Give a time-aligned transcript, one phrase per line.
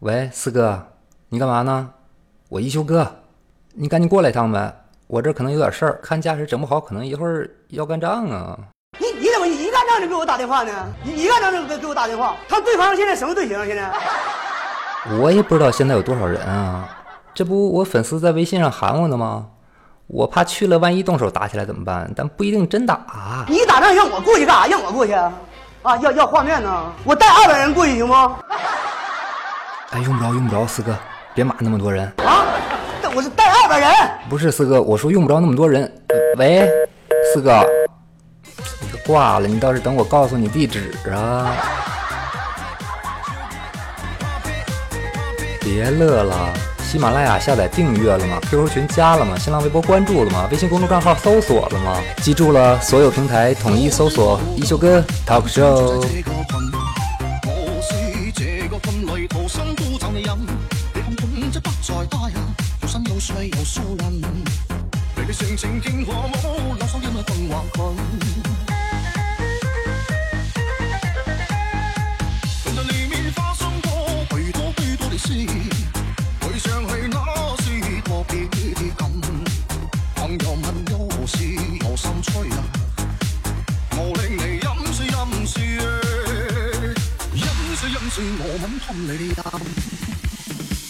[0.00, 0.82] 喂，四哥，
[1.28, 1.90] 你干嘛呢？
[2.48, 3.06] 我一休哥，
[3.74, 4.74] 你赶紧过来一趟呗！
[5.06, 8.58] 我这可能有点事儿，看架势整不好，可能一会儿要干仗啊！
[8.98, 10.72] 你你怎么一干仗就给我打电话呢？
[11.04, 12.34] 一干仗就给给我打电话？
[12.48, 13.66] 他对方现在什么队形？
[13.66, 13.92] 现在？
[15.18, 16.88] 我也不知道现在有多少人啊！
[17.34, 19.48] 这不我粉丝在微信上喊我呢吗？
[20.06, 22.10] 我怕去了万一动手打起来怎么办？
[22.16, 23.44] 但不一定真打。
[23.46, 24.66] 你打仗让我过去干啥？
[24.66, 25.12] 让我过去？
[25.12, 26.90] 啊，要要画面呢？
[27.04, 28.38] 我带二百人过去行吗？
[29.90, 30.96] 哎，用不着，用不着，四哥，
[31.34, 32.46] 别骂那么多人啊！
[33.12, 33.90] 我是带二的人，
[34.28, 35.92] 不是四哥，我说用不着那么多人。
[36.38, 36.70] 喂，
[37.34, 37.58] 四哥，
[38.92, 41.56] 你挂了，你倒是等我告诉你地址啊！
[45.60, 46.36] 别乐了，
[46.84, 49.36] 喜马拉雅下载订阅了吗？QQ 群加了吗？
[49.36, 50.46] 新浪微博关注了吗？
[50.52, 51.96] 微信公众账号搜索了吗？
[52.18, 56.79] 记住了，所有平台统一搜索一休哥 t a l k Show。
[59.28, 60.20] 徒生孤愁，饮。
[60.94, 62.36] 你看，孔雀不再打眼，
[62.82, 64.20] 有山有水有疏韧。
[65.16, 67.96] 离别常情见我舞，老手因为更华滚。
[72.64, 75.32] 曾在里面发生过许多许多的事，
[76.40, 78.46] 回想起那是特别
[78.96, 79.10] 感。
[80.14, 81.44] 朋友们，有事
[81.86, 82.79] 有心吹啊。
[88.10, 90.19] 是我们穿你的胆。